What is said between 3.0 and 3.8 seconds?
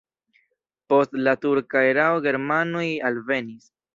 alvenis.